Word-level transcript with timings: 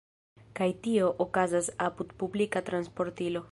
Kaj 0.59 0.67
tio 0.87 1.09
okazas 1.27 1.69
apud 1.89 2.17
publika 2.25 2.67
transportilo. 2.71 3.49